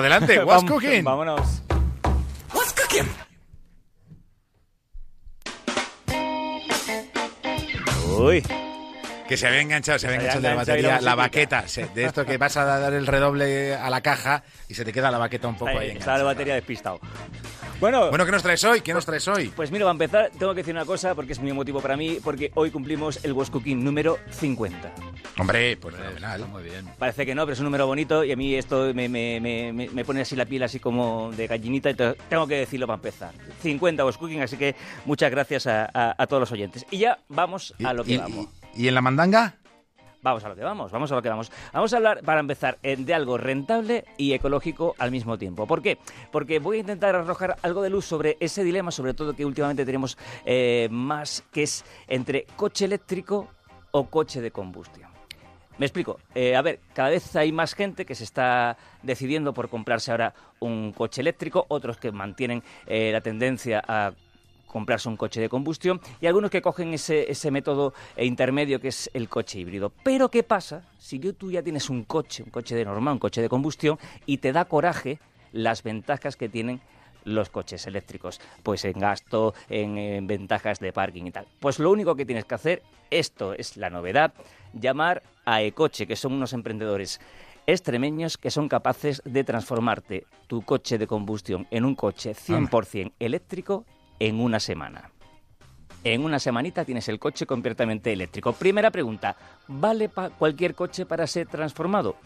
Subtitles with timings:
[0.00, 1.04] Adelante, what's Vam- cooking?
[1.04, 1.62] Vámonos.
[2.52, 3.08] What's cooking?
[8.18, 8.42] Uy,
[9.26, 12.26] Que se había enganchado, se había enganchado de la batería, la baqueta, se- de esto
[12.26, 15.48] que vas a dar el redoble a la caja y se te queda la baqueta
[15.48, 16.18] un poco ahí ahí, está enganchada.
[16.18, 17.00] la batería despistado.
[17.78, 18.80] Bueno, Bueno, ¿qué nos traes hoy?
[18.80, 19.48] ¿Qué nos traes hoy?
[19.54, 22.18] pues mira, para empezar, tengo que decir una cosa porque es muy emotivo para mí,
[22.24, 24.94] porque hoy cumplimos el What's Cooking número 50.
[25.38, 26.46] Hombre, pues fenomenal.
[26.48, 26.86] Muy bien.
[26.98, 29.72] Parece que no, pero es un número bonito y a mí esto me, me- me-
[29.74, 32.96] me- me pone así la piel así como de gallinita y tengo que decirlo para
[32.96, 33.32] empezar.
[33.62, 34.74] 50 What's Cooking, así que
[35.04, 36.86] muchas gracias a, a- a todos los oyentes.
[36.90, 38.46] Y ya vamos a lo que y, vamos.
[38.74, 39.54] y- y en la mandanga?
[40.26, 41.52] Vamos a lo que vamos, vamos a lo que vamos.
[41.72, 45.68] Vamos a hablar, para empezar, eh, de algo rentable y ecológico al mismo tiempo.
[45.68, 45.98] ¿Por qué?
[46.32, 49.84] Porque voy a intentar arrojar algo de luz sobre ese dilema, sobre todo que últimamente
[49.84, 53.46] tenemos eh, más, que es entre coche eléctrico
[53.92, 55.12] o coche de combustión.
[55.78, 56.18] Me explico.
[56.34, 60.34] Eh, a ver, cada vez hay más gente que se está decidiendo por comprarse ahora
[60.58, 64.12] un coche eléctrico, otros que mantienen la tendencia a
[64.66, 68.88] comprarse un coche de combustión y algunos que cogen ese, ese método eh, intermedio que
[68.88, 69.92] es el coche híbrido.
[70.02, 73.18] Pero ¿qué pasa si yo- tú ya tienes un coche, un coche de normal, un
[73.18, 75.18] coche de combustión y te da coraje
[75.52, 76.80] las ventajas que tienen
[77.24, 81.46] los coches eléctricos, pues en gasto, en, en ventajas de parking y tal.
[81.58, 84.32] Pues lo único que tienes que hacer, esto es la novedad,
[84.72, 87.20] llamar a Ecoche, que son unos emprendedores
[87.66, 93.84] extremeños que son capaces de transformarte tu coche de combustión en un coche 100% eléctrico
[94.18, 95.10] en una semana.
[96.04, 98.52] En una semanita tienes el coche completamente eléctrico.
[98.52, 99.34] Primera pregunta,
[99.66, 102.16] ¿vale pa- cualquier coche para ser transformado?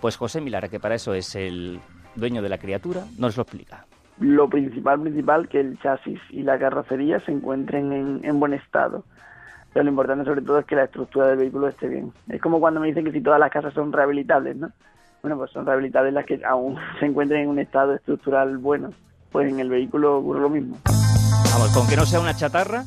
[0.00, 1.80] Pues José Milara, que para eso es el
[2.14, 3.86] dueño de la criatura, nos lo explica.
[4.20, 9.04] lo principal, principal, que el chasis y la carrocería se encuentren en, en buen estado.
[9.72, 12.12] Pero lo importante sobre todo es que la estructura del vehículo esté bien.
[12.28, 14.70] Es como cuando me dicen que si todas las casas son rehabilitables, ¿no?
[15.22, 18.90] Bueno, pues son rehabilitables las que aún se encuentren en un estado estructural bueno.
[19.32, 20.76] Pues en el vehículo ocurre lo mismo.
[21.54, 22.84] Vamos, con que no sea una chatarra,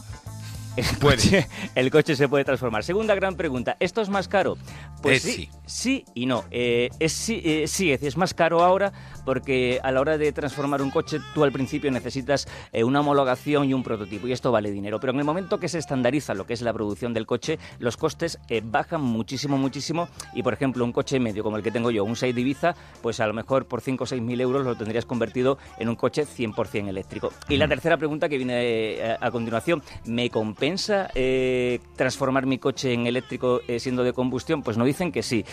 [0.75, 2.83] el coche, el coche se puede transformar.
[2.83, 4.57] Segunda gran pregunta, ¿esto es más caro?
[5.01, 6.43] Pues sí, sí y no.
[6.51, 8.91] Eh, es, sí, eh, sí, es, es más caro ahora
[9.27, 13.65] porque a la hora de transformar un coche tú al principio necesitas eh, una homologación
[13.65, 15.01] y un prototipo y esto vale dinero.
[15.01, 17.97] Pero en el momento que se estandariza lo que es la producción del coche, los
[17.97, 21.91] costes eh, bajan muchísimo, muchísimo y por ejemplo un coche medio como el que tengo
[21.91, 24.63] yo, un 6 de Ibiza, pues a lo mejor por 5 o 6 mil euros
[24.63, 27.33] lo tendrías convertido en un coche 100% eléctrico.
[27.49, 32.59] Y la tercera pregunta que viene eh, a, a continuación, ¿me compensa eh, transformar mi
[32.59, 34.63] coche en eléctrico siendo de combustión?
[34.63, 35.43] Pues no dicen que sí.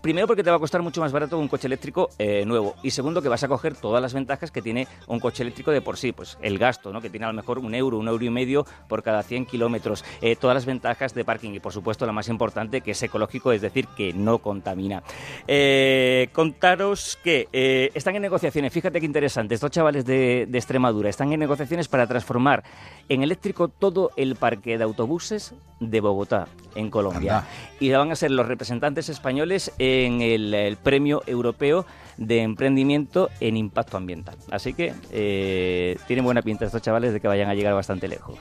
[0.00, 2.08] Primero porque te va a costar mucho más barato un coche eléctrico
[2.52, 5.70] nuevo y segundo que vas a coger todas las ventajas que tiene un coche eléctrico
[5.70, 7.00] de por sí, pues el gasto, ¿no?
[7.00, 10.04] que tiene a lo mejor un euro, un euro y medio por cada 100 kilómetros,
[10.20, 13.52] eh, todas las ventajas de parking y por supuesto la más importante que es ecológico,
[13.52, 15.02] es decir, que no contamina.
[15.48, 21.08] Eh, contaros que eh, están en negociaciones, fíjate qué interesante, estos chavales de, de Extremadura
[21.08, 22.62] están en negociaciones para transformar
[23.08, 27.38] en eléctrico todo el parque de autobuses de Bogotá, en Colombia.
[27.38, 27.48] Anda.
[27.80, 31.84] Y van a ser los representantes españoles en el, el Premio Europeo
[32.16, 34.36] de Emprendimiento en Impacto Ambiental.
[34.50, 38.38] Así que eh, tienen buena pinta estos chavales de que vayan a llegar bastante lejos.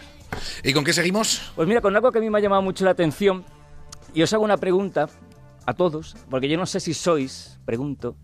[0.63, 1.51] ¿Y con qué seguimos?
[1.55, 3.45] Pues mira, con algo que a mí me ha llamado mucho la atención,
[4.13, 5.07] y os hago una pregunta
[5.65, 8.15] a todos, porque yo no sé si sois, pregunto,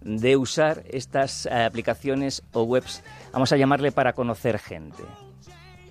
[0.00, 5.02] de usar estas eh, aplicaciones o webs, vamos a llamarle para conocer gente.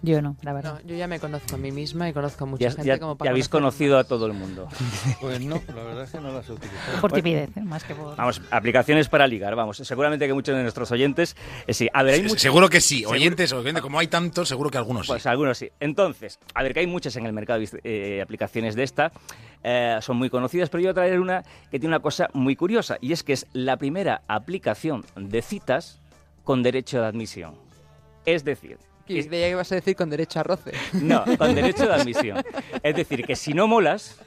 [0.05, 0.81] Yo no, la verdad.
[0.83, 2.99] No, yo ya me conozco a mí misma y conozco a mucha Ya, gente ya-
[2.99, 4.67] como ya para habéis conocer conocido a todo el mundo.
[5.19, 7.01] Pues no, la verdad es que no las he utilizado.
[7.01, 7.61] Por timidez, ¿eh?
[7.61, 8.15] más que por...
[8.15, 9.77] Vamos, aplicaciones para ligar, vamos.
[9.77, 11.35] Seguramente que muchos de nuestros oyentes,
[11.65, 11.89] eh, sí.
[11.93, 12.41] A ver, hay Se- muchos...
[12.41, 13.03] Seguro que sí.
[13.05, 15.11] Oyentes, oyentes, como hay tantos, seguro que algunos sí.
[15.13, 15.69] Pues algunos sí.
[15.79, 19.11] Entonces, a ver, que hay muchas en el mercado eh, aplicaciones de esta,
[19.63, 21.41] eh, son muy conocidas, pero yo voy a traer una
[21.71, 25.99] que tiene una cosa muy curiosa, y es que es la primera aplicación de citas
[26.43, 27.55] con derecho de admisión.
[28.25, 28.77] Es decir,
[29.07, 30.71] Y es- creía que ibas a decir con derecho a roce.
[30.93, 32.43] no, con derecho de admisión.
[32.83, 34.17] Es decir, que si no molas,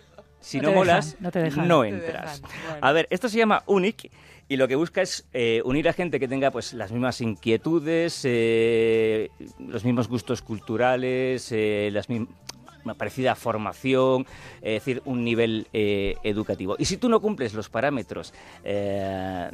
[0.41, 1.69] si No molas, dejan, no te dejan.
[1.69, 2.41] no Te entras.
[2.43, 2.79] dejan, bueno.
[2.87, 4.11] A ver, esto se llama Unic
[4.49, 8.21] y lo que busca es eh, unir a gente que tenga pues las mismas inquietudes,
[8.25, 12.29] eh, los mismos gustos culturales, eh, las mismas
[12.85, 14.27] una parecida formación,
[14.57, 16.77] es decir, un nivel eh, educativo.
[16.79, 18.33] Y si tú no cumples los parámetros
[18.65, 19.51] eh,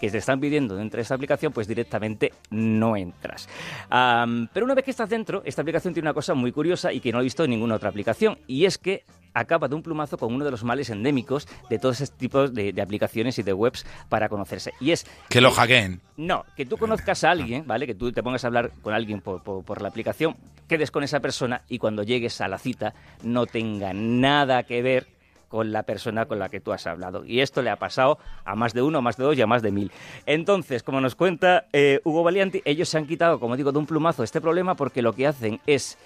[0.00, 3.48] que te están pidiendo dentro de esta aplicación, pues directamente no entras.
[3.88, 7.12] Pero una vez que estás dentro, esta aplicación tiene una cosa muy curiosa y que
[7.12, 9.04] no he visto en ninguna otra aplicación, y es que
[9.34, 12.72] acaba de un plumazo con uno de los males endémicos de todos estos tipos de,
[12.72, 14.72] de aplicaciones y de webs para conocerse.
[14.80, 16.00] Y es Que lo hackeen.
[16.16, 17.86] no, que tú conozcas a alguien, ¿vale?
[17.86, 20.36] Que tú te pongas a hablar con alguien por, por- por la aplicación,
[20.68, 25.06] quedes con esa persona y cuando llegues a la cita no tenga nada que ver
[25.48, 27.24] con la persona con la que tú has hablado.
[27.24, 29.48] Y esto le ha pasado a más de uno, a más de dos y a
[29.48, 29.90] más de mil.
[30.26, 33.86] Entonces, como nos cuenta eh, Hugo Valianti, ellos se han quitado, como digo, de un
[33.86, 35.98] plumazo este problema porque lo que hacen es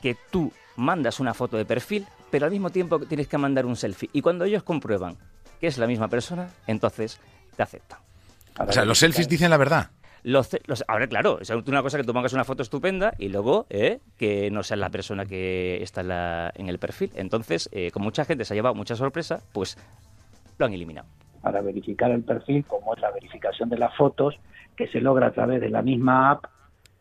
[0.00, 3.76] que tú mandas una foto de perfil, pero al mismo tiempo tienes que mandar un
[3.76, 4.10] selfie.
[4.12, 5.16] Y cuando ellos comprueban
[5.60, 7.20] que es la misma persona, entonces
[7.56, 8.00] te aceptan.
[8.58, 9.90] O sea, los selfies dicen la verdad.
[10.24, 10.50] Los,
[10.86, 14.50] ahora, claro, es una cosa que tú pongas una foto estupenda y luego eh, que
[14.52, 17.10] no sea la persona que está en, el perfil.
[17.16, 19.76] Entonces, eh, como mucha gente se ha llevado mucha sorpresa, pues
[20.58, 21.08] lo han eliminado.
[21.40, 24.38] Para verificar el perfil, como es la verificación de las fotos,
[24.76, 26.44] que se logra a través de la misma app,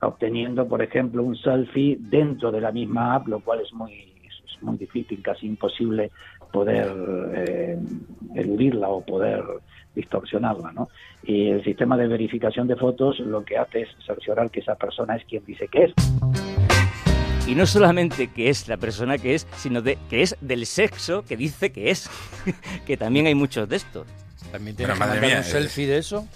[0.02, 4.64] obteniendo, por ejemplo, un selfie dentro de la misma app, lo cual es muy, es
[4.64, 6.12] muy difícil, casi imposible
[6.52, 6.92] poder
[7.36, 7.78] eh,
[8.36, 9.44] eludirla o poder
[9.96, 10.90] distorsionarla, ¿no?
[11.24, 15.16] Y el sistema de verificación de fotos lo que hace es cerciorar que esa persona
[15.16, 15.94] es quien dice que es.
[17.48, 21.26] Y no solamente que es la persona que es, sino de, que es del sexo
[21.26, 22.10] que dice que es.
[22.86, 24.08] que también hay muchos de estos.
[24.52, 26.28] ¿También tienes que mandar un selfie de eso?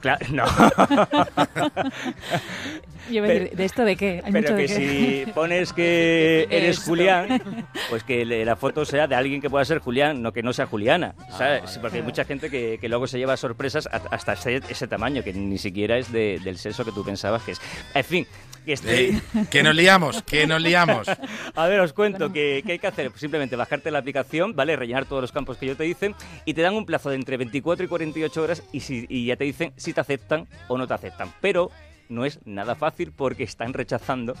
[0.00, 0.44] Claro, no.
[3.20, 4.22] ¿de esto de qué?
[4.30, 7.42] pero que si pones que eres Julián,
[7.90, 10.66] pues que la foto sea de alguien que pueda ser Julián, no que no sea
[10.66, 11.14] Juliana.
[11.32, 15.58] Ah, Porque hay mucha gente que, luego se lleva sorpresas hasta ese, tamaño, que ni
[15.58, 17.60] siquiera es del sexo que tú pensabas que es.
[17.94, 18.26] En fin,
[18.64, 19.20] que,
[19.50, 21.08] que nos liamos, que nos liamos.
[21.54, 23.10] A ver, os cuento que, hay que hacer.
[23.10, 24.76] Pues simplemente bajarte la aplicación, ¿vale?
[24.76, 26.14] Rellenar todos los campos que yo te dicen
[26.44, 29.36] y te dan un plazo de entre 24 y 48 horas y, si, y ya
[29.36, 31.32] te dicen si te aceptan o no te aceptan.
[31.40, 31.70] Pero
[32.08, 34.34] no es nada fácil porque están rechazando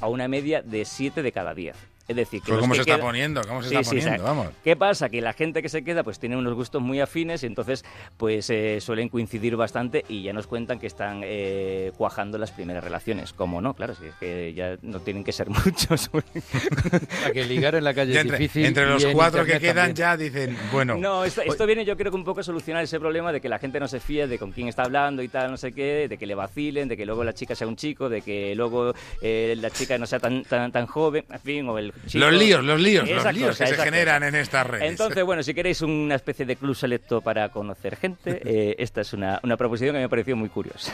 [0.00, 1.76] a una media de 7 de cada 10.
[2.08, 3.42] Es decir, que ¿Cómo se está poniendo?
[3.46, 4.24] ¿Cómo se está poniendo?
[4.24, 4.48] Vamos.
[4.64, 5.10] ¿Qué pasa?
[5.10, 7.84] Que la gente que se queda pues tiene unos gustos muy afines y entonces
[8.16, 12.82] pues eh, suelen coincidir bastante y ya nos cuentan que están eh, cuajando las primeras
[12.82, 13.34] relaciones.
[13.34, 13.74] ¿Cómo no?
[13.74, 16.08] Claro, es que ya no tienen que ser muchos.
[16.08, 18.64] Para que ligar en la calle es difícil.
[18.64, 20.96] Entre los cuatro que quedan ya dicen, bueno...
[20.96, 23.58] No, esto, viene yo creo que un poco a solucionar ese problema de que la
[23.58, 26.16] gente no se fíe de con quién está hablando y tal, no sé qué, de
[26.16, 29.54] que le vacilen, de que luego la chica sea un chico, de que luego eh,
[29.58, 32.80] la chica no sea tan, tan, tan joven, en fin, o el los líos, los
[32.80, 34.90] líos, los líos que se generan en estas redes.
[34.90, 39.12] Entonces, bueno, si queréis una especie de club selecto para conocer gente, eh, esta es
[39.12, 40.92] una, proposición que me ha parecido muy curiosa.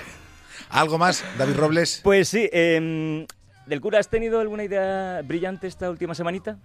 [0.71, 2.01] ¿Algo más, David Robles?
[2.05, 3.27] Pues sí, em,
[3.67, 6.59] ¿del cura has tenido alguna idea brillante esta última semanita?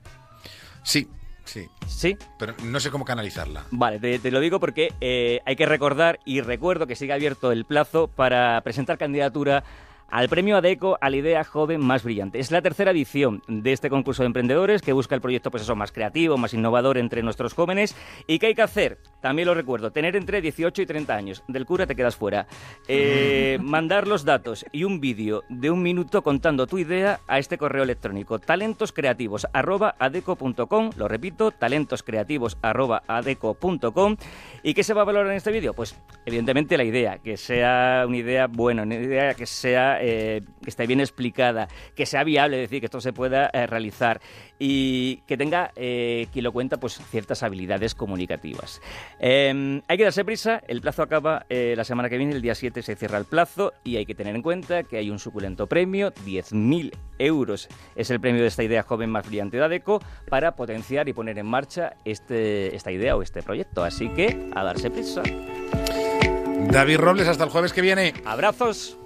[0.83, 1.07] Sí,
[1.50, 1.68] Sí.
[1.88, 2.15] ¿Sí?
[2.38, 3.63] Pero no sé cómo canalizarla.
[3.71, 7.65] Vale, te, lo digo porque eh, hay que recordar y recuerdo que sigue abierto el
[7.65, 9.63] plazo para presentar candidatura
[10.12, 12.40] al premio ADECO a la idea joven más brillante.
[12.40, 15.76] Es la tercera edición de este concurso de emprendedores que busca el proyecto pues eso,
[15.76, 17.96] más creativo, más innovador entre nuestros jóvenes.
[18.28, 18.98] ¿Y qué hay que hacer?
[19.22, 21.44] También lo recuerdo, tener entre 18 y 30 años.
[21.48, 22.48] Del cura te quedas fuera.
[22.88, 27.58] Eh, mandar los datos y un vídeo de un minuto contando tu idea a este
[27.58, 30.90] correo electrónico talentoscreativos.adeco.com.
[30.96, 34.18] Lo repito, talentoscreativos.adeco.com.
[34.64, 35.74] ¿Y qué se va a valorar en este vídeo?
[35.74, 35.96] Pues
[36.26, 40.88] evidentemente la idea, que sea una idea buena, una idea que sea eh, que esté
[40.88, 44.22] bien explicada, que sea viable, es decir, que esto se pueda eh, realizar
[44.57, 48.81] y que tenga, eh, quien lo cuenta, pues ciertas habilidades comunicativas.
[49.19, 52.81] Em, hay que darse prisa, el plazo acaba la semana que viene, el día 7
[52.81, 56.13] se cierra el plazo y hay que tener en cuenta que hay un suculento premio,
[56.13, 61.10] 10.000 euros es el premio de esta idea joven más brillante de ADECO para potenciar
[61.10, 63.84] y poner en marcha este, esta idea o este proyecto.
[63.84, 65.24] Así que a darse prisa.
[66.72, 68.13] David Robles, hasta el jueves que viene.
[68.25, 68.98] Abrazos.